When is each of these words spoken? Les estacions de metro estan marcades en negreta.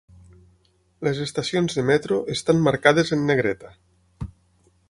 Les 1.07 1.19
estacions 1.25 1.77
de 1.79 1.85
metro 1.91 2.19
estan 2.39 2.65
marcades 2.69 3.15
en 3.19 3.25
negreta. 3.33 3.75